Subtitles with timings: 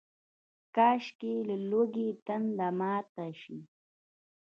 [0.75, 3.59] کاشکي، د لوږې تنده ماته شي